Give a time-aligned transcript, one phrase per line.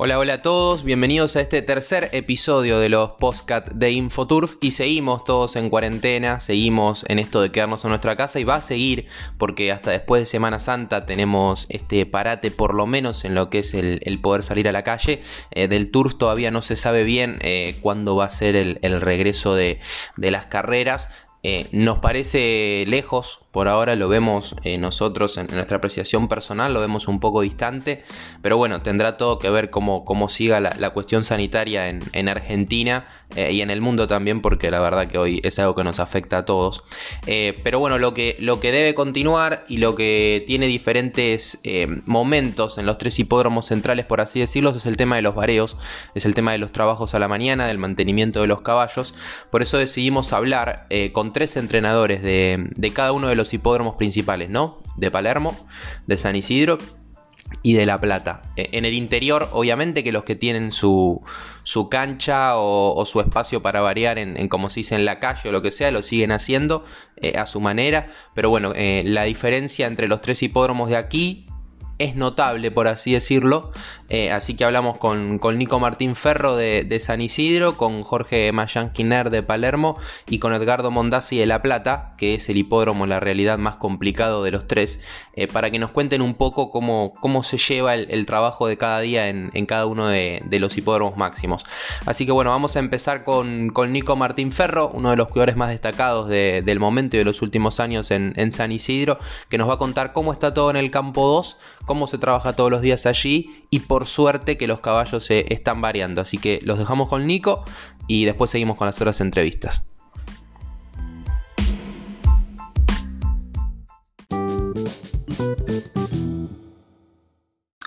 [0.00, 4.70] Hola, hola a todos, bienvenidos a este tercer episodio de los Postcat de Infoturf y
[4.70, 8.60] seguimos todos en cuarentena, seguimos en esto de quedarnos en nuestra casa y va a
[8.60, 9.08] seguir
[9.38, 13.58] porque hasta después de Semana Santa tenemos este parate por lo menos en lo que
[13.58, 15.20] es el, poder salir a la calle.
[15.50, 19.56] Eh, del Turf todavía no se sabe bien eh, cuándo va a ser el, regreso
[19.56, 19.80] de,
[20.16, 21.08] de las carreras.
[21.42, 26.80] Eh, nos parece lejos por ahora lo vemos eh, nosotros en, nuestra apreciación personal, lo
[26.80, 28.04] vemos un poco distante,
[28.40, 33.50] pero bueno, tendrá todo que ver cómo, cómo siga la, cuestión sanitaria en, Argentina eh,
[33.52, 36.38] y en el mundo también, porque la verdad que hoy es algo que nos afecta
[36.38, 36.84] a todos.
[37.26, 41.60] Eh, pero bueno, lo que, lo que debe continuar y lo que tiene diferentes
[42.06, 45.76] momentos en los tres hipódromos centrales, por así decirlo, es el tema de los vareos,
[46.14, 49.16] es el tema de los trabajos a la mañana, del mantenimiento de los caballos.
[49.50, 54.50] Por eso decidimos hablar con tres entrenadores de, de cada uno de los hipódromos principales,
[54.50, 54.82] ¿no?
[54.96, 55.56] De Palermo,
[56.06, 56.78] de San Isidro
[57.62, 58.42] y de La Plata.
[58.56, 61.22] E, en el interior, obviamente que los que tienen su,
[61.62, 65.52] su cancha o, su espacio para variar en, como se dice, en la calle o
[65.52, 66.84] lo que sea, lo siguen haciendo
[67.16, 68.10] eh, a su manera.
[68.34, 71.46] Pero bueno, eh, la diferencia entre los tres hipódromos de aquí
[71.98, 73.72] es notable, por así decirlo.
[74.08, 79.42] Eh, así que hablamos con, Nico Martín Ferro de, San Isidro, con Jorge Mayanquiner de
[79.42, 83.76] Palermo y con Edgardo Mondazzi de La Plata, que es el hipódromo, la realidad más
[83.76, 85.00] complicado de los tres,
[85.34, 89.00] eh, para que nos cuenten un poco cómo, cómo se lleva el, trabajo de cada
[89.00, 91.64] día en, cada uno de, los hipódromos máximos.
[92.06, 95.70] Así que bueno, vamos a empezar con, Nico Martín Ferro, uno de los jugadores más
[95.70, 99.18] destacados del momento y de los últimos años en, en San Isidro,
[99.48, 101.58] que nos va a contar cómo está todo en el campo 2
[101.88, 105.80] cómo se trabaja todos los días allí y por suerte que los caballos se están
[105.80, 106.20] variando.
[106.20, 107.64] Así que los dejamos con Nico
[108.06, 109.88] y después seguimos con las otras entrevistas.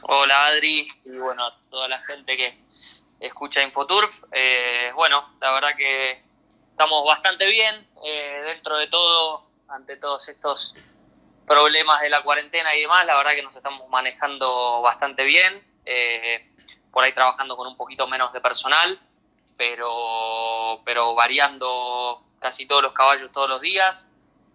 [0.02, 2.58] Hola Adri y bueno, a toda la gente que
[3.20, 4.24] escucha Infoturf.
[4.32, 6.24] Eh, bueno, la verdad que
[6.72, 10.76] estamos bastante bien eh, dentro de todo, ante todos estos
[11.52, 16.50] problemas de la cuarentena y demás, la verdad que nos estamos manejando bastante bien, eh,
[16.94, 18.98] por ahí trabajando con un poquito menos de personal,
[19.58, 24.08] pero, pero variando casi todos los caballos todos los días.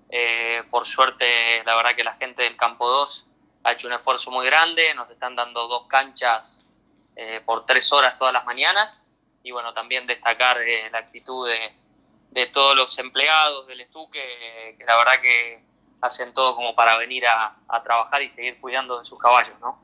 [0.09, 3.27] Eh, por suerte, la verdad que la gente del campo 2
[3.65, 6.73] ha hecho un esfuerzo muy grande, nos están dando dos canchas
[7.15, 9.03] eh, por tres horas todas las mañanas
[9.43, 10.59] y bueno, también destacar
[10.91, 11.77] la actitud de,
[12.31, 15.66] de, todos los empleados del estuque, que la verdad que
[16.01, 19.79] hacen todo como para venir a, trabajar y seguir cuidando de sus caballos, ¿no?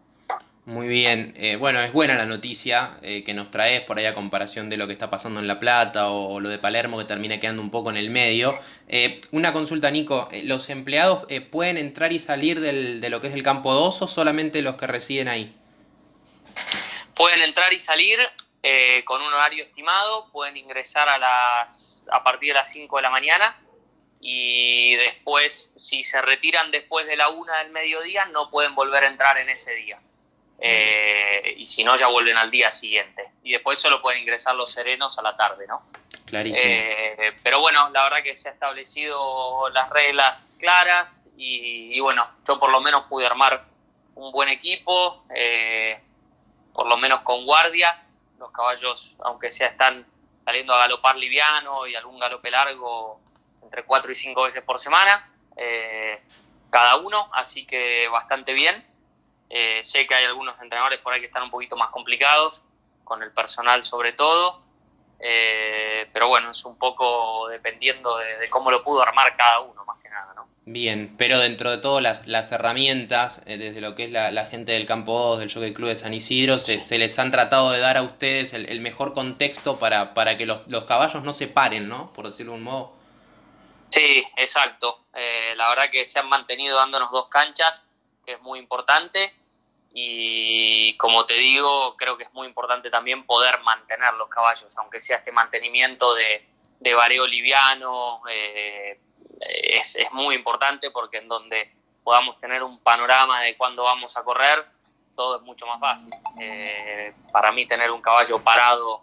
[0.65, 4.15] Muy bien, eh, bueno, es buena la noticia eh, que nos traes por ahí a
[4.15, 7.41] comparación de lo que está pasando en La Plata o, lo de Palermo que termina
[7.41, 8.57] quedando un poco en el medio.
[8.87, 13.43] Eh, una consulta, Nico, ¿los empleados pueden entrar y salir de lo que es el
[13.43, 15.53] campo 2 o solamente los que residen ahí?
[17.17, 18.21] Pueden entrar y salir
[19.05, 23.11] con un horario estimado, pueden ingresar a, las, a partir de las 5 de la
[23.11, 23.57] mañana
[24.25, 29.09] y después, si se retiran después de la una del mediodía, no pueden volver a
[29.09, 30.01] entrar en ese día.
[30.61, 33.33] Eh, y si no, ya vuelven al día siguiente.
[33.43, 35.83] Y después solo pueden ingresar los serenos a la tarde, ¿no?
[36.25, 36.65] Clarísimo.
[36.65, 42.61] Eh, pero bueno, la verdad que se ha establecido las reglas claras y, bueno, yo
[42.61, 43.65] por lo menos pude armar
[44.15, 46.01] un buen equipo, eh,
[46.73, 48.13] por lo menos con guardias.
[48.39, 50.07] Los caballos, aunque sea están
[50.45, 53.21] saliendo a galopar liviano y algún galope largo,
[53.73, 56.21] entre cuatro y cinco veces por semana, eh,
[56.69, 58.87] cada uno, así que bastante bien.
[59.49, 62.63] Eh, sé que hay algunos entrenadores por ahí que están un poquito más complicados,
[63.03, 64.61] con el personal sobre todo,
[65.21, 69.99] eh, pero bueno, es un poco dependiendo de, cómo lo pudo armar cada uno, más
[70.03, 70.49] que nada, ¿no?
[70.67, 74.87] Bien, pero dentro de todo las, las herramientas, desde lo que es la, gente del
[74.87, 78.03] campo 2, del Jockey Club de San Isidro, se, les han tratado de dar a
[78.03, 82.13] ustedes el, mejor contexto para, para que los, los, caballos no se paren, ¿no?
[82.13, 83.02] Por decirlo de un modo.
[83.93, 85.05] Sí, exacto.
[85.13, 87.83] Eh, la verdad que se han mantenido dándonos dos canchas,
[88.25, 89.35] que es muy importante.
[89.93, 95.03] Y como te digo, creo que es muy importante también poder mantener los caballos, aunque
[95.03, 96.49] sea este mantenimiento de,
[96.81, 98.99] de vareo liviano, eh,
[99.41, 101.71] es, es, muy importante porque en donde
[102.03, 104.65] podamos tener un panorama de cuándo vamos a correr,
[105.15, 106.09] todo es mucho más fácil.
[106.41, 109.03] Eh, para mí tener un caballo parado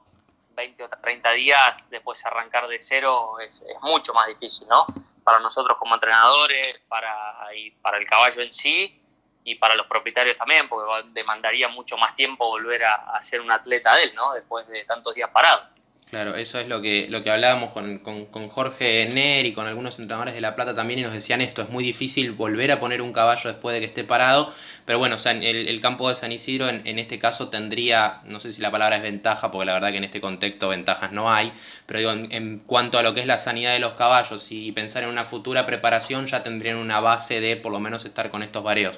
[0.56, 4.86] 20 o 30 días, después arrancar de cero es, mucho más difícil, ¿no?
[5.24, 7.14] Para nosotros como entrenadores, para,
[7.56, 9.02] y para el caballo en sí
[9.44, 13.96] y para los propietarios también, porque demandaría mucho más tiempo volver a, ser un atleta
[13.96, 14.34] de él, ¿no?
[14.34, 15.64] Después de tantos días parados.
[16.10, 20.00] Claro, eso es lo que, lo que hablábamos con, con, Jorge Ner y con algunos
[20.00, 23.04] entrenadores de La Plata también y nos decían esto, es muy difícil volver a poner
[23.04, 24.52] un caballo después de que esté parado,
[24.86, 28.40] pero bueno, o el, el, campo de San Isidro en, en, este caso tendría, no
[28.40, 31.32] sé si la palabra es ventaja, porque la verdad que en este contexto ventajas no
[31.32, 31.54] hay,
[31.86, 34.72] pero digo, en, en cuanto a lo que es la sanidad de los caballos y
[34.72, 38.42] pensar en una futura preparación, ya tendrían una base de por lo menos estar con
[38.42, 38.98] estos vareos.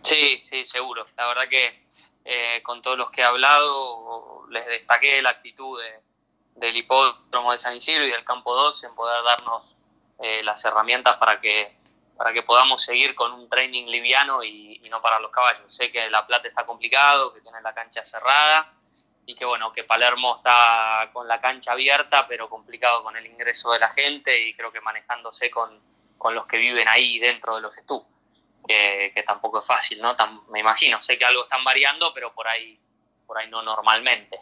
[0.00, 1.06] Sí, sí, seguro.
[1.18, 1.89] La verdad que
[2.24, 5.80] eh, con todos los que he hablado, les destaqué la actitud
[6.54, 9.74] del hipódromo de San Isidro y del campo 2 en poder darnos
[10.18, 11.76] eh, las herramientas para que,
[12.16, 15.72] para que podamos seguir con un training liviano y, no parar los caballos.
[15.72, 18.74] Sé que La Plata está complicado, que tiene la cancha cerrada
[19.24, 23.70] y que bueno, que Palermo está con la cancha abierta, pero complicado con el ingreso
[23.70, 25.80] de la gente y creo que manejándose con,
[26.18, 28.19] con los que viven ahí dentro de los estúpidos
[28.66, 30.16] que, tampoco es fácil, ¿no?
[30.50, 32.78] me imagino, sé que algo están variando, pero por ahí,
[33.26, 34.38] por ahí no normalmente.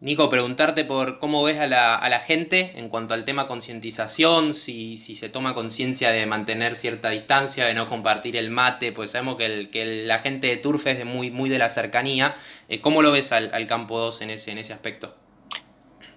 [0.00, 4.52] Nico, preguntarte por cómo ves a la, a la gente en cuanto al tema concientización,
[4.52, 9.12] si, si se toma conciencia de mantener cierta distancia, de no compartir el mate, pues
[9.12, 12.34] sabemos que, el, que la gente de Turf es de muy, muy de la cercanía.
[12.68, 15.14] Eh, ¿Cómo lo ves al, al campo 2 en ese, en ese aspecto?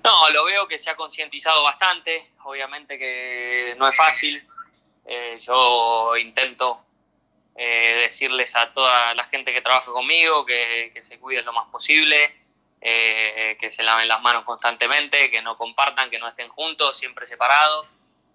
[0.04, 4.44] No, lo veo que se ha concientizado bastante, obviamente que no es fácil.
[5.06, 6.85] Eh, yo intento
[7.56, 12.36] eh, decirles a toda la gente que trabaja conmigo que, se cuiden lo más posible,
[12.81, 17.28] eh, que se laven las manos constantemente, que no compartan, que no estén juntos, siempre
[17.28, 17.92] separados.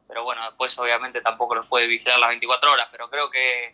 [0.08, 3.72] Pero bueno, después obviamente tampoco los puede vigilar las 24 horas, pero creo que,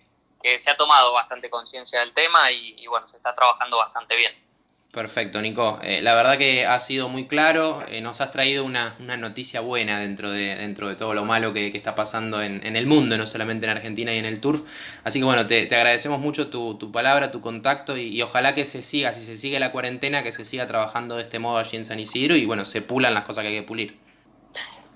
[0.59, 4.46] se ha tomado bastante conciencia del tema y bueno, se está trabajando bastante bien.
[4.93, 5.79] Perfecto, Nico.
[5.83, 7.85] Eh, la verdad que ha sido muy claro.
[7.89, 11.67] Eh, nos has traído una, noticia buena dentro de, dentro de todo lo malo que,
[11.67, 14.63] está pasando en, el mundo, no solamente en Argentina y en el turf.
[15.05, 19.13] Así que bueno, te, agradecemos mucho tu, palabra, tu contacto y, ojalá que se siga,
[19.13, 22.01] si se sigue la cuarentena, que se siga trabajando de este modo allí en San
[22.01, 23.99] Isidro y bueno, se pulan las cosas que hay que pulir.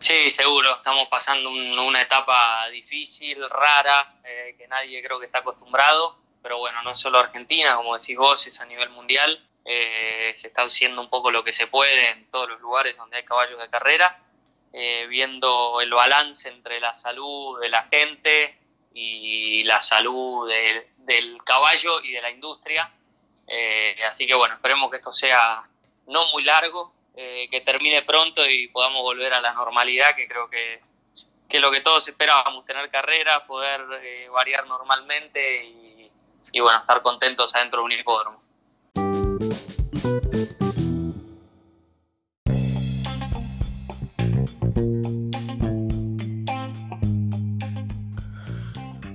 [0.01, 0.77] Sí, seguro.
[0.77, 6.17] Estamos pasando una etapa difícil, rara, eh, que nadie creo que está acostumbrado.
[6.43, 10.49] Pero bueno, no es solo Argentina, como decís vos, es a nivel mundial eh, se
[10.49, 13.59] está haciendo un poco lo que se puede en todos los lugares donde hay caballos
[13.61, 14.23] de carrera,
[14.73, 18.59] eh, viendo el balance entre la salud de la gente
[18.93, 20.51] y la salud
[20.97, 22.93] del caballo y de la industria.
[23.47, 25.69] Eh, así que bueno, esperemos que esto sea
[26.07, 30.81] no muy largo, que termine pronto y podamos volver a la normalidad, que creo que,
[31.51, 33.83] que lo que todos esperábamos, tener carrera, poder
[34.31, 36.11] variar normalmente y,
[36.53, 38.43] y bueno, estar contentos adentro de un hipódromo.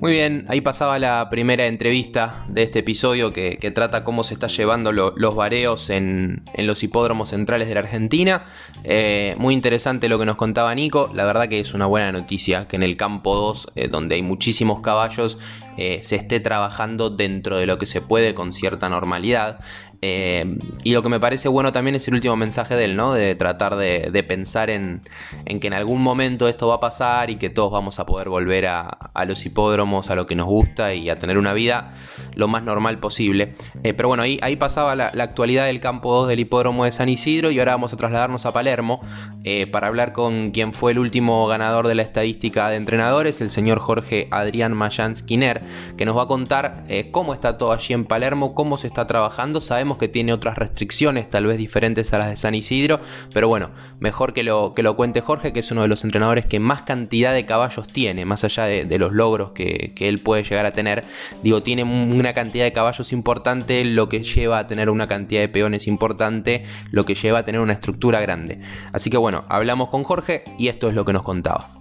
[0.05, 4.45] Muy bien, ahí pasaba la primera entrevista de este episodio que, trata cómo se está
[4.45, 8.45] llevando los vareos en, los hipódromos centrales de la Argentina.
[8.83, 12.67] Eh, muy interesante lo que nos contaba Nico, la verdad que es una buena noticia
[12.67, 15.39] que en el campo 2, eh, donde hay muchísimos caballos,
[15.75, 19.59] eh, se esté trabajando dentro de lo que se puede con cierta normalidad.
[20.07, 20.45] Eh,
[20.83, 23.13] y lo que me parece bueno también es el último mensaje de él, ¿no?
[23.13, 25.01] De tratar de, pensar en,
[25.59, 28.67] que en algún momento esto va a pasar y que todos vamos a poder volver
[28.67, 31.93] a, los hipódromos, a lo que nos gusta y a tener una vida
[32.35, 33.55] lo más normal posible.
[33.83, 37.49] Eh, pero bueno, ahí, pasaba la, actualidad del campo 2 del hipódromo de San Isidro
[37.49, 39.01] y ahora vamos a trasladarnos a Palermo
[39.43, 43.49] eh, para hablar con quien fue el último ganador de la estadística de entrenadores, el
[43.49, 45.63] señor Jorge Adrián Mayans Quiner,
[45.97, 49.61] que nos va a contar cómo está todo allí en Palermo, cómo se está trabajando.
[49.61, 52.99] Sabemos que tiene otras restricciones, tal vez diferentes a las de San Isidro,
[53.33, 56.45] pero bueno, mejor que lo, que lo cuente Jorge, que es uno de los entrenadores
[56.45, 60.65] que más cantidad de caballos tiene, más allá de, los logros que, él puede llegar
[60.65, 61.03] a tener.
[61.43, 65.49] Digo, tiene una cantidad de caballos importante, lo que lleva a tener una cantidad de
[65.49, 68.59] peones importante, lo que lleva a tener una estructura grande.
[68.93, 71.75] Así que bueno, hablamos con Jorge y esto es lo que nos contaba.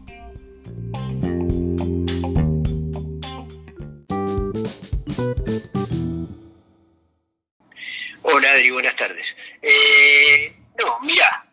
[8.37, 9.25] Hola Adri, buenas tardes.
[9.63, 11.45] Eh, no, mira,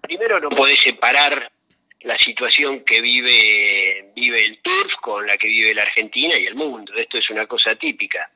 [0.00, 1.52] primero no podés separar
[2.00, 6.56] la situación que vive, vive el TURF con la que vive la Argentina y el
[6.56, 6.92] mundo.
[6.96, 8.28] Esto es una cosa típica.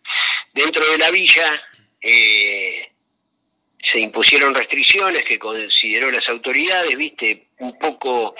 [0.54, 1.60] Dentro de la villa
[2.00, 2.92] eh,
[3.90, 8.36] se impusieron restricciones que consideró las autoridades, viste, un poco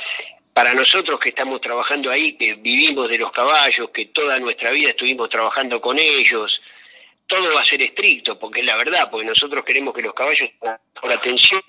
[0.52, 4.90] para nosotros que estamos trabajando ahí, que vivimos de los caballos, que toda nuestra vida
[4.90, 6.60] estuvimos trabajando con ellos,
[7.28, 10.49] todo va a ser estricto, porque es la verdad, porque nosotros queremos que los caballos
[10.61, 11.62] mejor atención.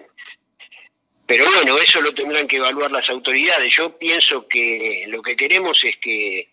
[1.28, 3.76] Pero bueno, eso lo tendrán que evaluar las autoridades.
[3.76, 6.50] Yo pienso que lo que queremos es que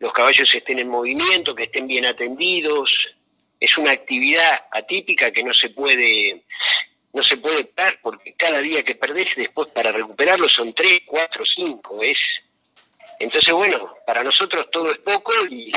[0.00, 2.92] los caballos estén en movimiento, que estén bien atendidos.
[3.58, 6.42] Es una actividad atípica que no se puede
[7.14, 11.44] no se puede parar porque cada día que perdés después para recuperarlo son tres, cuatro,
[11.46, 12.18] cinco, es...
[13.18, 15.72] Entonces, bueno, para nosotros todo es poco y,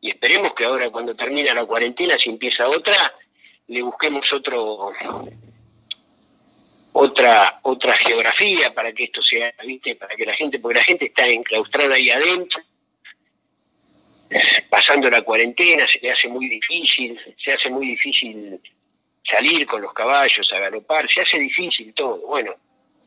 [0.00, 3.14] y esperemos que ahora cuando termina la cuarentena, si empieza otra,
[3.68, 4.92] le busquemos otro
[6.92, 9.96] otra otra geografía para que esto sea, ¿viste?
[9.96, 12.62] Para que la gente, porque la gente está enclaustrada ahí adentro,
[14.70, 18.60] pasando la cuarentena, se le hace muy difícil, se hace muy difícil
[19.24, 22.18] salir con los caballos, a galopar, se hace difícil todo.
[22.26, 22.54] Bueno,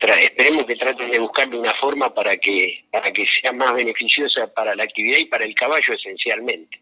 [0.00, 4.74] esperemos que traten de buscarle una forma para que, para que sea más beneficiosa para
[4.74, 6.80] la actividad y para el caballo esencialmente.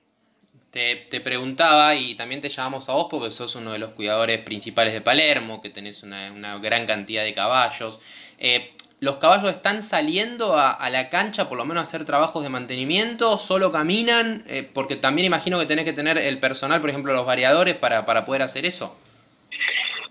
[0.71, 4.39] Te, te, preguntaba y también te llamamos a vos porque sos uno de los cuidadores
[4.41, 8.01] principales de Palermo, que tenés una, una gran cantidad de caballos.
[8.39, 12.49] Eh, ¿Los caballos están saliendo a, la cancha por lo menos a hacer trabajos de
[12.49, 13.39] mantenimiento?
[13.39, 14.43] ¿Solo caminan?
[14.49, 18.05] Eh, porque también imagino que tenés que tener el personal, por ejemplo, los variadores para,
[18.05, 18.97] para poder hacer eso.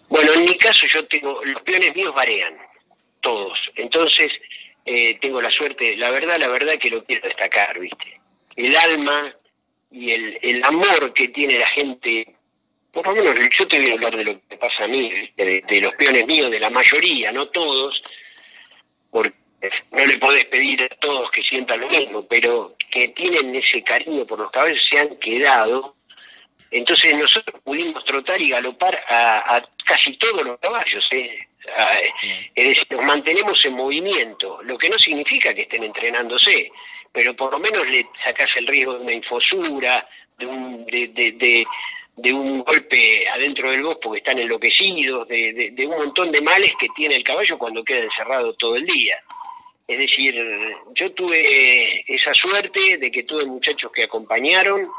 [0.08, 2.56] Bueno, en mi caso yo tengo, los peones míos varean,
[3.28, 3.60] todos.
[3.76, 4.32] Entonces,
[4.86, 8.22] eh, tengo la suerte, la verdad, la verdad que lo quiero destacar, ¿viste?
[8.56, 9.36] El alma
[9.92, 12.36] y el, amor que tiene la gente,
[12.94, 15.62] por lo menos yo te voy a hablar de lo que pasa a mí, de,
[15.68, 18.02] de los peones míos, de la mayoría, no todos,
[19.12, 19.34] porque
[19.92, 24.26] no le podés pedir a todos que sientan lo mismo, pero que tienen ese cariño
[24.26, 25.98] por los caballos se han quedado
[26.72, 31.08] entonces nosotros pudimos trotar y galopar a, casi todos los caballos.
[31.12, 31.47] ¿eh?
[32.56, 36.72] Es decir, nos mantenemos en movimiento, lo que no significa que estén entrenándose,
[37.12, 40.08] pero por lo menos le sacás el riesgo de una infosura,
[40.38, 41.66] de un, de,
[42.16, 46.72] de, un golpe adentro del bosque porque están enloquecidos, de, de un montón de males
[46.80, 49.20] que tiene el caballo cuando queda encerrado todo el día.
[49.88, 50.36] Es decir,
[50.96, 54.90] yo tuve esa suerte de que tuve muchachos que acompañaron,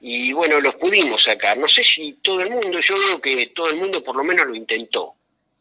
[0.00, 1.56] y bueno, los pudimos sacar.
[1.56, 4.44] No sé si todo el mundo, yo veo que todo el mundo por lo menos
[4.46, 5.14] lo intentó,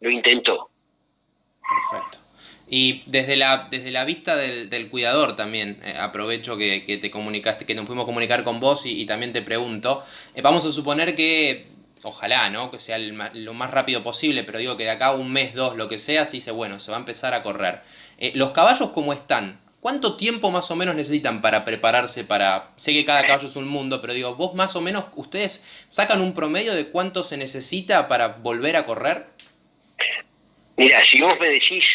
[0.03, 0.69] lo intentó.
[1.61, 2.19] Perfecto.
[2.67, 7.75] Y desde la, desde la vista del, cuidador también, eh, aprovecho que, te comunicaste, que
[7.75, 10.03] nos pudimos comunicar con vos y, también te pregunto,
[10.35, 11.67] eh, vamos a suponer que,
[12.03, 12.69] ojalá, ¿no?
[12.69, 15.87] Que sea lo más rápido posible, pero digo que de acá un mes, dos, lo
[15.87, 17.81] que sea, se dice, bueno, se va a empezar a correr.
[18.17, 19.59] Eh, ¿Los caballos cómo están?
[19.79, 22.71] ¿Cuánto tiempo más o menos necesitan para prepararse para...
[22.77, 26.21] Sé que cada caballo es un mundo, pero digo, vos más o menos, ustedes sacan
[26.21, 29.27] un promedio de cuánto se necesita para volver a correr?
[30.77, 31.85] Mira, si vos me decís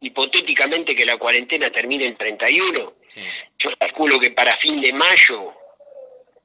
[0.00, 2.94] hipotéticamente que la cuarentena termine el 31,
[3.58, 5.52] yo calculo que para fin de mayo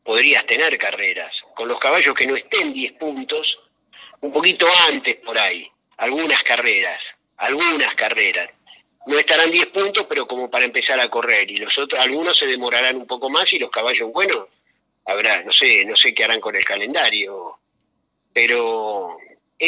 [0.03, 1.33] podrías tener carreras.
[1.55, 3.57] Con los caballos que no estén 10 puntos,
[4.21, 7.01] un poquito antes por ahí, algunas carreras,
[7.37, 8.49] algunas carreras
[9.05, 11.49] no estarán 10 puntos, pero como para empezar a correr.
[11.51, 14.47] Y los otros, algunos se demorarán un poco más y los caballos bueno,
[15.05, 17.57] habrá, no sé, no sé qué harán con el calendario.
[18.31, 19.17] Pero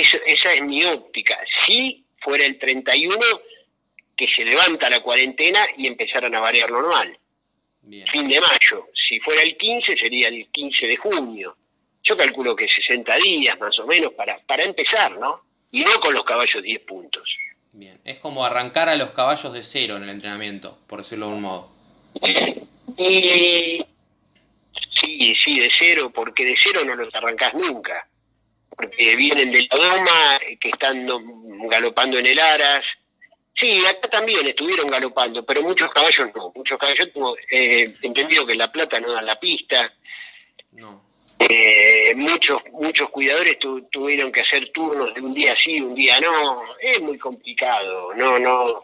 [0.02, 1.38] esa es mi óptica.
[1.66, 3.18] Si fuera el 31,
[4.16, 7.18] que se levanta la cuarentena y empezaran a variar normal.
[8.12, 8.88] Fin de mayo.
[9.08, 11.56] Si fuera el 15, sería el 15 de junio.
[12.04, 15.42] Yo calculo que 60 días más o menos para, para empezar, ¿no?
[15.72, 17.30] Y no con los caballos 10 puntos.
[17.74, 21.34] Bien, es como arrancar a los caballos de cero en el entrenamiento, por decirlo de
[21.34, 21.70] un modo.
[22.24, 23.86] sí,
[25.36, 28.08] sí, de cero, porque de cero no los arrancás nunca.
[28.76, 31.08] Porque vienen de la doma, que están
[31.70, 32.82] galopando en el aras.
[33.56, 36.52] Sí, acá también estuvieron galopando, pero muchos caballos no.
[36.54, 37.08] Muchos caballos,
[37.52, 39.94] eh, entendido que La Plata no dan la pista.
[40.74, 41.04] No.
[41.38, 43.58] Eh, muchos muchos cuidadores
[43.92, 46.64] tuvieron que hacer turnos de un día sí, un día no.
[46.80, 48.80] Es muy complicado, no, no.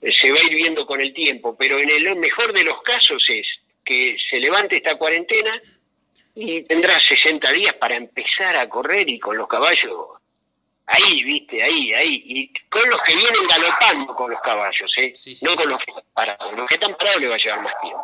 [0.00, 3.24] Se va a ir viendo con el tiempo, pero en el mejor de los casos
[3.28, 3.46] es
[3.84, 5.60] que se levante esta cuarentena
[6.40, 9.90] y tendrá 60 días para empezar a correr y con los caballos
[10.86, 15.12] ahí, viste, ahí, ahí, y con los que vienen galopando con los caballos, ¿eh?
[15.42, 16.56] no con los que están parados.
[16.56, 18.02] Los que están parados le va a llevar más tiempo.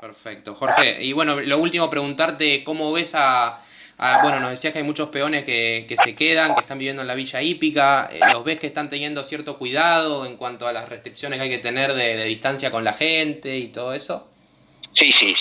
[0.00, 1.02] Perfecto, Jorge.
[1.02, 3.60] Y bueno, lo último, preguntarte cómo ves a,
[4.22, 7.14] bueno, nos decías que hay muchos peones que, se quedan, que están viviendo en la
[7.14, 11.38] villa hípica, eh, ¿los ves que están teniendo cierto cuidado en cuanto a las restricciones
[11.38, 14.28] que hay que tener de, distancia con la gente y todo eso?
[14.94, 15.34] Sí, sí,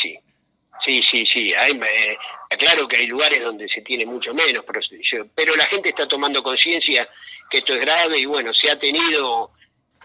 [0.85, 1.01] sí.
[1.09, 1.53] Sí, sí.
[1.53, 1.79] Hay,
[2.57, 4.81] claro que hay lugares donde se tiene mucho menos, pero,
[5.35, 7.07] pero la gente está tomando conciencia
[7.49, 9.51] que esto es grave y bueno, se ha tenido,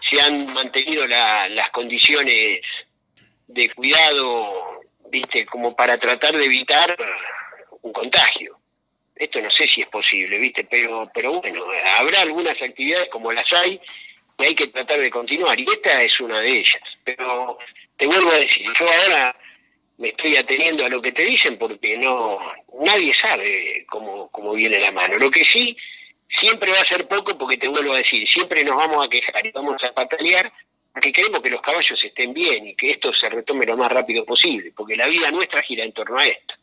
[0.09, 2.59] se han mantenido las condiciones
[3.47, 6.95] de cuidado, viste, como para tratar de evitar
[7.81, 8.57] un contagio.
[9.15, 11.63] Esto no sé si es posible, viste, pero, pero bueno,
[11.97, 13.79] habrá algunas actividades como las hay
[14.39, 16.99] y hay que tratar de continuar, y esta es una de ellas.
[17.03, 17.57] Pero
[17.97, 19.35] te vuelvo a decir, yo ahora
[19.97, 22.39] me estoy ateniendo a lo que te dicen porque no
[22.81, 25.17] nadie sabe cómo, cómo viene la mano.
[25.17, 25.75] Lo que sí
[26.39, 29.45] siempre va a ser poco porque te vuelvo a decir, siempre nos vamos a quejar
[29.45, 30.51] y vamos a patalear
[30.93, 34.25] porque queremos que los caballos estén bien y que esto se retome lo más rápido
[34.25, 36.55] posible, porque la vida nuestra gira en torno a esto.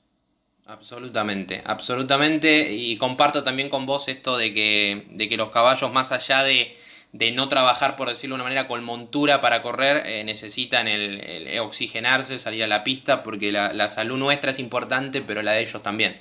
[0.67, 6.11] Absolutamente, absolutamente, y comparto también con vos esto de que, de que los caballos, más
[6.11, 6.77] allá de,
[7.15, 11.59] de no trabajar, por decirlo de una manera, con montura para correr, eh, necesitan el,
[11.61, 15.63] oxigenarse, salir a la pista, porque la, la, salud nuestra es importante, pero la de
[15.63, 16.21] ellos también.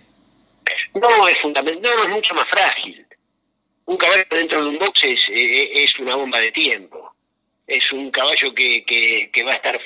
[0.94, 3.06] No, es fundamental, no, es mucho más frágil.
[3.86, 7.14] Un caballo dentro de un box es, eh, es una bomba de tiempo
[7.68, 8.84] es un caballo que,
[9.32, 9.80] que, va a estar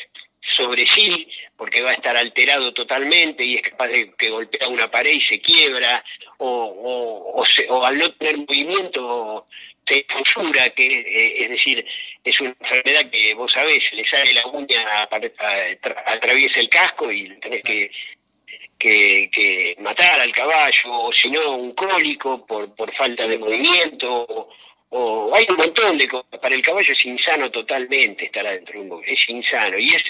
[0.56, 4.90] sobre sí, porque va a estar alterado totalmente y es capaz de que golpea una
[4.90, 6.04] pared y se quiebra,
[6.38, 9.46] o, o, o, al no tener movimiento
[9.88, 11.86] se fusura, que eh, es decir,
[12.24, 15.08] es una enfermedad que vos sabés, le sale la uña,
[16.06, 17.92] atraviesa el casco y tenés que,
[18.78, 24.50] que, que, matar al caballo, o si no, un cólico por, por falta de movimiento,
[24.90, 26.40] o hay un montón de cosas.
[26.42, 29.78] Para el caballo es insano totalmente estar adentro de un box, es insano.
[29.78, 30.04] Y es,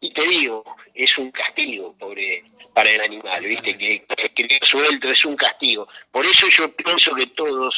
[0.00, 0.64] y te digo,
[0.94, 3.76] es un castigo pobre, para el animal, ¿viste?
[3.76, 4.04] Que,
[4.34, 5.88] que suelto es un castigo.
[6.10, 7.74] Por eso yo pienso que todos,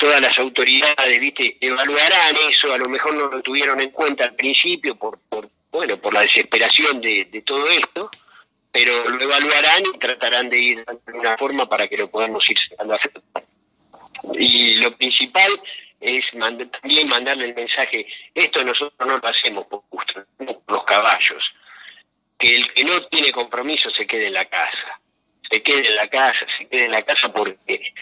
[0.00, 1.58] todas las autoridades, ¿viste?
[1.60, 5.98] Evaluarán eso, a lo mejor no lo tuvieron en cuenta al principio por, por bueno,
[5.98, 8.10] por la desesperación de, todo esto,
[8.72, 12.56] pero lo evaluarán y tratarán de ir de una forma para que lo podamos ir
[12.70, 13.00] sacando a
[14.34, 15.60] y lo principal
[16.00, 16.22] es
[16.80, 20.24] también mandarle el mensaje, esto nosotros no lo hacemos por gusto,
[20.66, 21.44] los caballos,
[22.38, 24.98] que el que no tiene compromiso se quede en la casa,
[25.50, 27.92] se quede en la casa, se quede en la casa porque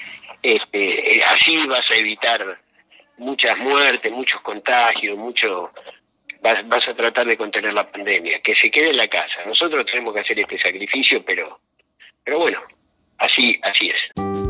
[0.43, 2.61] este, eh, así vas a evitar
[3.17, 5.73] muchas muertes, muchos contagios, mucho
[6.41, 9.45] vas, vas a tratar de contener la pandemia, que se quede en la casa.
[9.47, 11.61] Nosotros tenemos que hacer este sacrificio, pero,
[12.25, 12.61] pero bueno,
[13.19, 14.48] así, así es.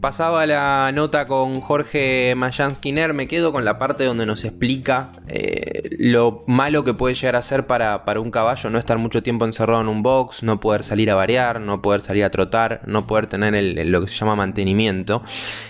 [0.00, 5.90] Pasaba la nota con Jorge Mayanskiner, me quedo con la parte donde nos explica eh,
[5.98, 9.44] lo malo que puede llegar a ser para, para, un caballo no estar mucho tiempo
[9.44, 13.06] encerrado en un box, no poder salir a variar, no poder salir a trotar, no
[13.06, 15.22] poder tener el, lo que se llama mantenimiento,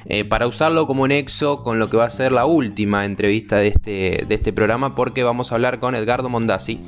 [0.06, 3.68] eh, para usarlo como nexo con lo que va a ser la última entrevista de
[3.68, 6.80] este, de este programa, porque vamos a hablar con Edgardo Mondasi,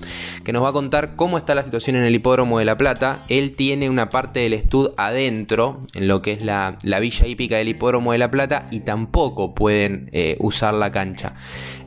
[0.45, 3.25] que nos va a contar cómo está la situación en el hipódromo de La Plata.
[3.29, 7.57] Él tiene una parte del estud adentro, en lo que es la, la villa hípica
[7.57, 11.35] del hipódromo de La Plata y tampoco pueden eh, usar la cancha.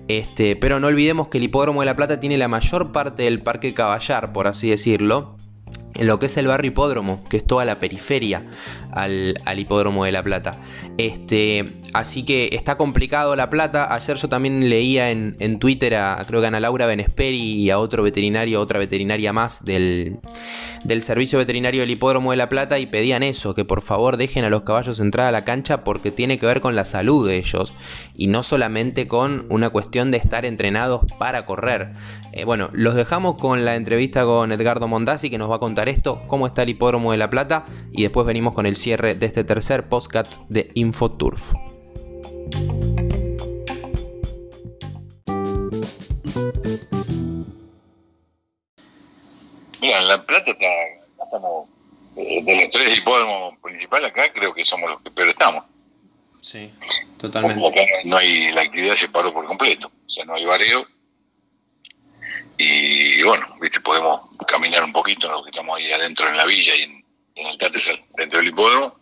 [0.07, 3.41] Este, pero no olvidemos que el hipódromo de La Plata tiene la mayor parte del
[3.41, 5.37] parque caballar, por así decirlo,
[5.95, 8.43] en lo que es el barrio hipódromo, que es toda la periferia
[8.91, 10.59] al, hipódromo de La Plata.
[10.97, 13.93] Este, así que está complicado La Plata.
[13.93, 18.03] Ayer yo también leía en, Twitter a creo que Ana Laura Benesperi y a otro
[18.03, 20.17] veterinario, otra veterinaria más del,
[20.83, 24.43] del servicio veterinario del hipódromo de La Plata y pedían eso, que por favor dejen
[24.43, 27.37] a los caballos entrar a la cancha porque tiene que ver con la salud de
[27.37, 27.73] ellos
[28.15, 31.91] y no solamente con una cuestión de estar entrenados para correr.
[32.31, 35.82] Eh, bueno, los dejamos con la entrevista con Edgardo Mondasi que nos va a contar
[35.89, 39.25] esto, cómo está el hipódromo de La Plata y después venimos con el cierre de
[39.25, 41.53] este tercer podcast de Infoturf.
[49.81, 50.65] Mira, en La Plata está,
[51.23, 51.67] estamos,
[52.15, 55.65] eh, de los tres hipódromos principales acá, creo que somos los que peor estamos.
[56.41, 56.71] Sí,
[57.17, 57.61] totalmente.
[58.05, 60.85] no, hay, la actividad se paró por completo, o sea, no hay bareo.
[62.57, 66.83] Y bueno, viste, podemos caminar un poquito, que estamos ahí adentro en la villa y
[66.83, 68.95] en, el Táter, dentro del hipódromo.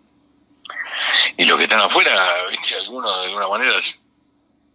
[1.38, 3.74] Y los que están afuera, viste, algunos de alguna manera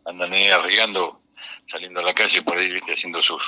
[0.07, 1.21] andan ahí arriesgando,
[1.71, 3.43] saliendo a la calle por ahí, viste, haciendo sus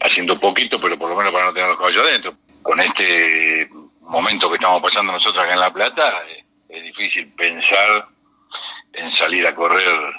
[0.00, 2.36] haciendo poquito, pero por lo menos para no tener los caballos adentro.
[2.62, 3.68] Con este
[4.00, 8.06] momento que estamos pasando nosotros acá en La Plata, eh, es difícil pensar
[8.92, 10.14] en salir a correr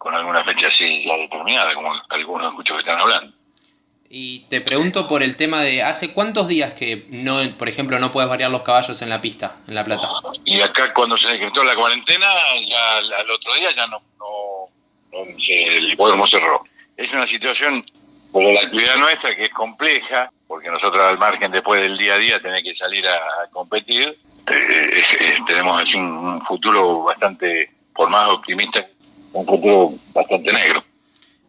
[0.00, 3.36] con alguna fecha así ya determinada, como algunos escucho que están hablando.
[4.08, 8.10] Y te pregunto por el tema de, ¿hace cuántos días que, no, por ejemplo, no
[8.10, 10.08] puedes variar los caballos en la pista, en La Plata?
[10.46, 12.26] Y acá cuando se decretó la cuarentena,
[12.66, 14.00] ya al otro día ya no,
[15.12, 16.64] no, el hipódromo cerró.
[16.96, 17.84] Es una situación
[18.32, 22.18] por la actividad nuestra que es compleja, porque nosotros al margen después del día a
[22.18, 24.16] día tener que salir a, competir,
[24.50, 25.02] eh,
[25.46, 28.86] tenemos así un, futuro bastante, por más optimista,
[29.32, 30.84] un futuro bastante negro.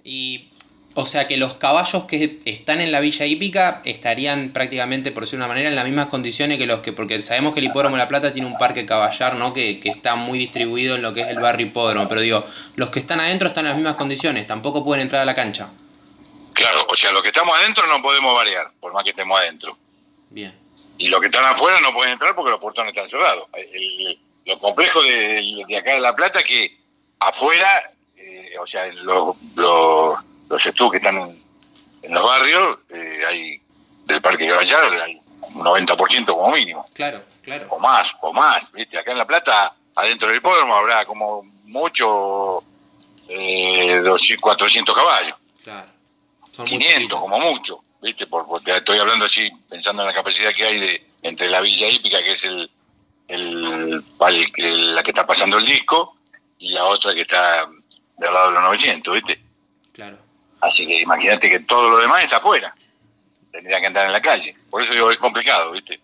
[0.04, 0.48] Y
[0.94, 5.38] o sea que los caballos que están en la villa hípica estarían prácticamente, por decir
[5.39, 8.02] una manera, en las mismas condiciones que los que, porque sabemos que el hipódromo de
[8.02, 9.54] La Plata tiene un parque caballar, ¿no?
[9.54, 12.44] Que, que, está muy distribuido en lo que es el barrio hipódromo, pero digo,
[12.76, 15.70] los que están adentro están en las mismas condiciones, tampoco pueden entrar a la cancha.
[16.54, 19.78] Claro, o sea, los que estamos adentro no podemos variar, por más que estemos adentro.
[20.30, 20.54] Bien.
[20.98, 23.48] Y los que están afuera no pueden entrar porque los portones están cerrados.
[23.54, 26.78] El- lo complejo de, de acá de La Plata es que
[27.21, 31.43] afuera, eh, o sea, los, los, los estudios que están en,
[32.03, 33.62] en los barrios, eh, hay
[34.05, 35.21] del Parque Caballar, hay
[35.53, 36.86] un 90% como mínimo.
[36.93, 37.67] Claro, claro.
[37.69, 38.97] o más, o más, ¿viste?
[38.97, 42.63] Acá en La Plata, adentro del hipódromo, habrá como mucho
[43.29, 45.88] eh, 200, 400 caballos, Claro.
[46.51, 47.19] Son muy 500 poquitos.
[47.21, 48.25] como mucho, ¿viste?
[48.27, 51.88] Por, porque estoy hablando así, pensando en la capacidad que hay de entre la Villa
[51.88, 52.69] Hípica, que es el,
[53.27, 54.03] el,
[54.57, 56.17] el- la que está pasando el disco,
[56.62, 57.67] y la otra que está
[58.17, 59.41] del lado de los 900, ¿viste?
[59.91, 60.17] Claro.
[60.62, 62.74] Así que imagínate que todo lo demás está afuera.
[63.52, 64.56] Tendría que andar en la calle.
[64.69, 66.00] Por eso digo, es complicado, ¿viste?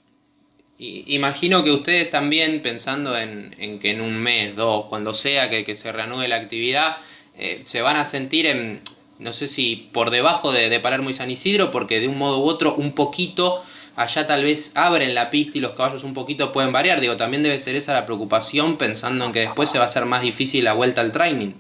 [0.80, 5.50] Y imagino que ustedes también, pensando en, en que en un mes, dos, cuando sea
[5.50, 6.98] que, que se reanude la actividad,
[7.36, 8.82] eh, se van a sentir en,
[9.20, 12.40] no sé si por debajo de, de Palermo y San Isidro, porque de un modo
[12.40, 13.64] u otro, un poquito,
[13.98, 17.02] allá tal vez abren la pista y los caballos un poquito pueden variar.
[17.02, 20.06] Digo, también debe ser esa la preocupación, pensando en que después se va a hacer
[20.06, 21.54] más difícil la vuelta al training.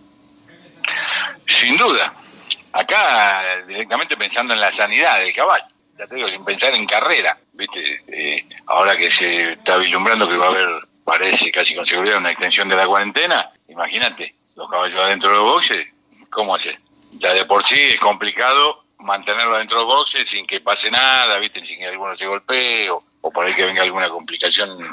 [1.62, 2.13] Sin duda.
[2.71, 5.65] Acá directamente pensando en la sanidad del caballo.
[5.97, 7.38] Ya te digo, sin pensar en carrera.
[7.54, 8.04] ¿Viste?
[8.08, 12.32] Eh, ahora que se está vislumbrando que va a haber, parece casi con seguridad, una
[12.32, 15.88] extensión de la cuarentena, imagínate, los caballos adentro de los boxes,
[16.30, 16.78] ¿cómo hacer?
[17.13, 21.38] Ya de por sí es complicado mantenerlo adentro de los boxes sin que pase nada,
[21.38, 21.66] ¿viste?
[21.66, 24.88] Sin que alguno se golpee o, o por ahí que venga alguna complicación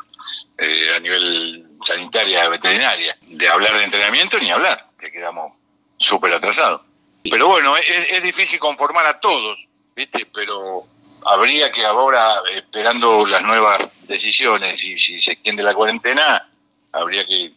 [0.58, 3.16] eh, a nivel sanitaria, veterinaria.
[3.22, 5.52] De hablar de entrenamiento ni hablar, que quedamos
[5.98, 6.82] súper atrasados.
[7.22, 9.58] Pero bueno, es, es difícil conformar a todos,
[9.96, 10.26] ¿viste?
[10.32, 10.84] Pero
[11.24, 16.46] habría que ahora, esperando las nuevas decisiones y si se extiende la cuarentena,
[16.92, 17.52] habría que,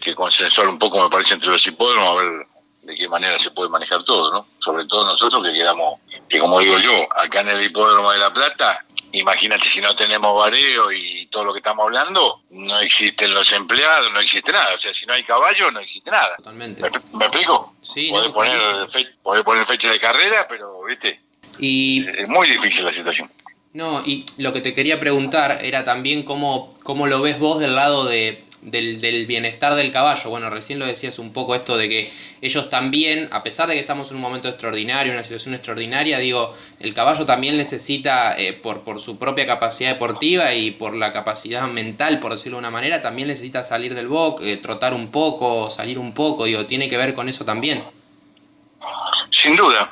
[0.00, 2.46] que consensuar un poco, me parece, entre los hipódromos a ver
[2.82, 4.46] de qué manera se puede manejar todo, ¿no?
[4.58, 5.94] Sobre todo nosotros que quedamos,
[6.28, 10.36] que como digo yo, acá en el hipódromo de La Plata, imagínate si no tenemos
[10.36, 14.74] bareo y todo lo que estamos hablando, no existen los empleados, no existe nada.
[14.76, 16.34] O sea, si no hay caballo, no existe nada.
[16.36, 16.82] Totalmente.
[16.82, 17.74] ¿Me, me explico?
[17.82, 18.88] Sí, podés, no, poner clarísimo.
[18.88, 21.20] fe- podés poner fecha de carrera, pero, viste,
[21.58, 23.30] Y es muy difícil la situación.
[23.72, 27.76] No, y lo que te quería preguntar era también cómo, cómo lo ves vos del
[27.76, 30.30] lado de, del, del bienestar del caballo.
[30.30, 33.80] Bueno, recién lo decías un poco esto de que ellos también, a pesar de que
[33.80, 38.80] estamos en un momento extraordinario, una situación extraordinaria, digo, el caballo también necesita, eh, por,
[38.80, 43.02] por su propia capacidad deportiva y por la capacidad mental, por decirlo de una manera,
[43.02, 46.96] también necesita salir del box, eh, trotar un poco, salir un poco, digo, tiene que
[46.96, 47.82] ver con eso también.
[49.42, 49.90] Sin duda.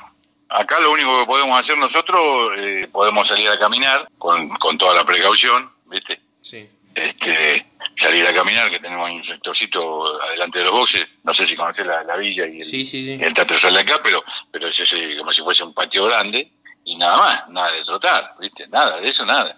[0.51, 4.95] Acá lo único que podemos hacer nosotros, eh, podemos salir a caminar con, con toda
[4.95, 6.19] la precaución, ¿viste?
[6.41, 6.67] Sí.
[6.99, 7.67] Este,
[8.01, 11.07] salir a caminar, que tenemos un sectorcito adelante de los boxes.
[11.25, 13.17] No sé si conocés la, la villa y el, Sí, sí, sí.
[13.21, 16.51] y el teatro sale acá, pero, pero es ese, como si fuese un patio grande
[16.85, 18.67] y nada más, nada de trotar, ¿viste?
[18.69, 19.57] Nada, de eso nada.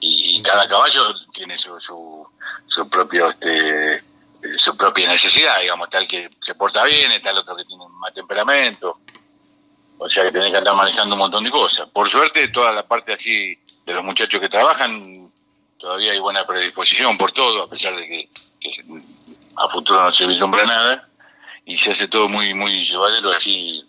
[0.00, 2.26] Y, y cada caballo tiene su, su,
[2.66, 4.00] su propio, este,
[4.64, 8.12] su propia necesidad, digamos, tal que se porta bien, está el otro que tiene más
[8.12, 8.98] temperamento.
[9.98, 11.88] O sea que tenés que andar manejando un montón de cosas.
[11.90, 15.21] Por suerte, toda la parte así de los muchachos que trabajan,
[15.82, 18.28] todavía hay buena predisposición por todo, a pesar de que,
[18.60, 18.84] que
[19.56, 21.08] a futuro no se vislumbra nada
[21.66, 23.84] y se hace todo muy muy llevadero así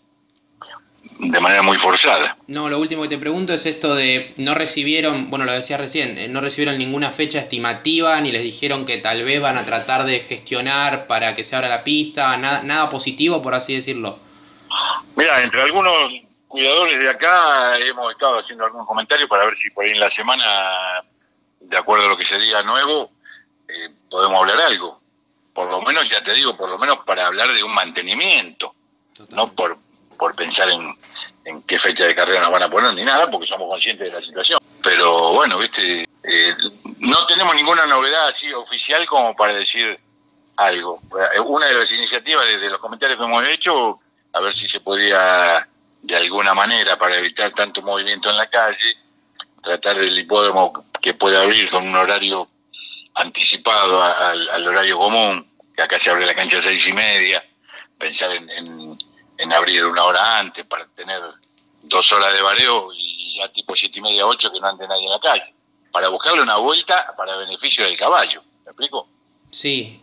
[1.20, 2.36] de manera muy forzada.
[2.48, 6.18] No, lo último que te pregunto es esto de no recibieron, bueno, lo decías recién,
[6.18, 10.04] eh, no recibieron ninguna fecha estimativa, ni les dijeron que tal vez van a tratar
[10.06, 14.18] de gestionar para que se abra la pista, nada, nada positivo, por así decirlo.
[15.16, 16.12] Mira, entre algunos
[16.48, 20.10] cuidadores de acá hemos estado haciendo algún comentario para ver si por ahí en la
[20.12, 20.44] semana,
[21.64, 23.12] de acuerdo a lo que se diga nuevo,
[23.68, 25.02] eh, podemos hablar algo.
[25.54, 28.74] Por lo menos, ya te digo, por lo menos para hablar de un mantenimiento.
[29.30, 29.78] no por,
[30.18, 30.96] por pensar en,
[31.46, 34.20] en qué fecha de carrera nos van a poner ni nada, porque somos conscientes de
[34.20, 34.60] la situación.
[34.82, 36.56] Pero bueno, viste, eh,
[37.00, 40.00] no tenemos ninguna novedad así oficial como para decir
[40.58, 41.00] algo.
[41.36, 44.00] Eh, Una de las iniciativas desde los comentarios que hemos hecho,
[44.34, 45.68] a ver si se podía
[46.02, 48.98] de alguna manera, para evitar tanto movimiento en la calle,
[49.64, 52.48] tratar del hipódromo que pueda abrir con un horario
[53.16, 56.94] anticipado a- al, al horario común, que acá se abre la cancha a seis y
[56.94, 57.44] media,
[58.00, 58.98] pensar en, en,
[59.38, 61.20] en abrir una hora antes para tener
[61.84, 65.04] dos horas de bareo y ya tipo siete y media, ocho que no ande nadie
[65.06, 65.54] en la calle,
[65.92, 69.08] para buscarle una vuelta para beneficio del caballo, ¿me explico?
[69.52, 70.00] Sí,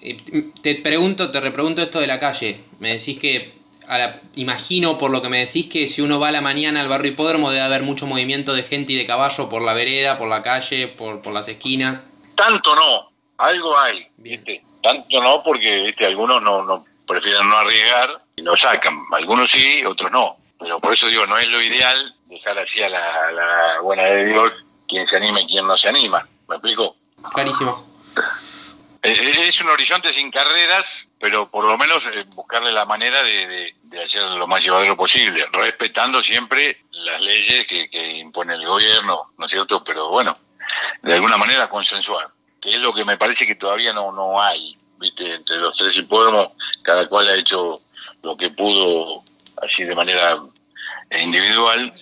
[0.62, 2.60] te pregunto, te repregunto esto de la calle.
[2.78, 3.54] Me decís que,
[3.90, 6.80] a la- imagino por lo que me decís que si uno va a la mañana
[6.80, 10.16] al barrio hipódromo debe haber mucho movimiento de gente y de caballo por la vereda,
[10.16, 12.00] por la calle, por, por las esquinas.
[12.36, 14.06] Tanto no, algo hay.
[14.16, 14.62] ¿viste?
[14.82, 16.06] Tanto no porque ¿viste?
[16.06, 20.36] algunos no, no prefieren no arriesgar y no sacan, algunos sí, otros no.
[20.58, 24.52] pero por eso digo, no es lo ideal dejar así a la, buena de Dios
[24.88, 26.26] quien se anime y quien no se anima.
[26.48, 26.94] ¿Me explico?
[27.34, 27.84] Clarísimo.
[29.02, 30.84] Es, un horizonte sin carreras,
[31.20, 35.46] pero por lo menos eh, buscarle la manera de, de, hacer lo más llevadero posible,
[35.52, 39.84] respetando siempre las leyes que, que impone el gobierno, ¿no es cierto?
[39.84, 40.34] Pero bueno,
[41.02, 42.28] de alguna manera consensuar,
[42.60, 45.34] que es lo que me parece que todavía no, no hay, ¿viste?
[45.34, 46.52] Entre los tres hipódromos,
[46.82, 47.82] cada cual ha hecho
[48.22, 49.22] lo que pudo
[49.62, 50.38] así de manera
[51.10, 51.92] individual.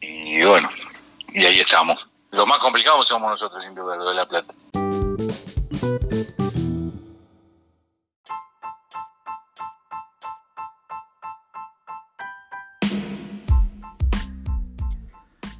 [0.00, 0.70] Y bueno,
[1.34, 1.98] y ahí estamos.
[2.30, 4.54] Lo más complicado somos nosotros, sin duda, lo de La Plata.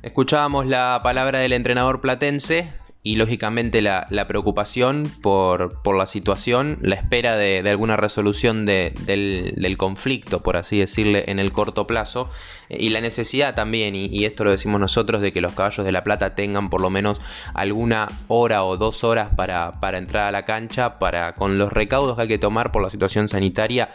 [0.08, 7.36] Escuchábamos la palabra del entrenador platense y lógicamente la, preocupación por, la situación, la espera
[7.36, 12.30] de, alguna resolución del, conflicto, por así decirle, en el corto plazo,
[12.70, 15.92] eh, y la necesidad también, y, esto lo decimos nosotros, de que los caballos de
[15.92, 17.20] la plata tengan por lo menos
[17.52, 22.16] alguna hora o dos horas para, para entrar a la cancha, para con los recaudos
[22.16, 23.90] que hay que tomar por la situación sanitaria,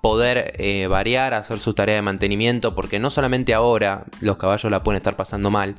[0.00, 4.82] poder eh, variar, hacer su tarea de mantenimiento, porque no solamente ahora los caballos la
[4.82, 5.74] pueden estar pasando mal,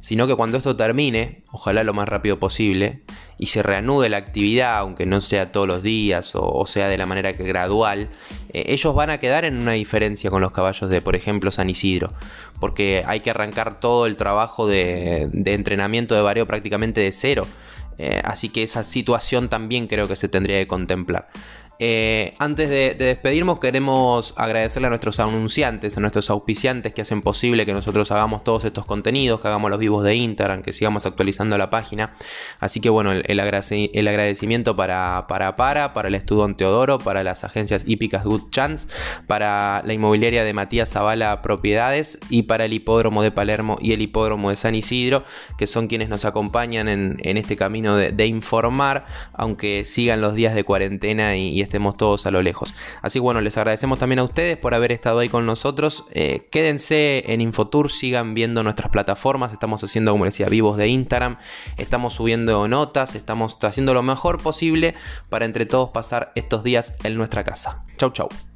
[0.00, 3.02] sino que cuando esto termine, ojalá lo más rápido posible,
[3.38, 7.06] y se reanude la actividad, aunque no sea todos los días o, sea de la
[7.06, 8.08] manera gradual,
[8.52, 11.70] eh, ellos van a quedar en una diferencia con los caballos de, por ejemplo, San
[11.70, 12.12] Isidro,
[12.60, 17.46] porque hay que arrancar todo el trabajo de, entrenamiento de vareo prácticamente de cero.
[17.98, 21.28] Eh, así que esa situación también creo que se tendría que contemplar.
[21.84, 27.66] Eh, antes de, despedirnos, queremos agradecerle a nuestros anunciantes, a nuestros auspiciantes que hacen posible
[27.66, 31.58] que nosotros hagamos todos estos contenidos, que hagamos los vivos de Instagram, que sigamos actualizando
[31.58, 32.14] la página.
[32.60, 37.82] Así que bueno, el, agradecimiento para, para Para, para el Estudio Teodoro, para las agencias
[37.84, 38.86] hípicas Good Chance,
[39.26, 44.02] para la inmobiliaria de Matías Zavala Propiedades y para el hipódromo de Palermo y el
[44.02, 45.24] hipódromo de San Isidro,
[45.58, 50.62] que son quienes nos acompañan en, este camino de, informar, aunque sigan los días de
[50.62, 52.74] cuarentena y, y estemos todos a lo lejos.
[53.00, 56.04] Así que bueno, les agradecemos también a ustedes por haber estado ahí con nosotros.
[56.12, 59.54] Eh, quédense en Infotour, sigan viendo nuestras plataformas.
[59.54, 61.38] Estamos haciendo, como decía, vivos de Instagram.
[61.78, 64.94] Estamos subiendo notas, estamos haciendo lo mejor posible
[65.30, 67.84] para entre todos pasar estos días en nuestra casa.
[67.96, 68.51] Chau, chau.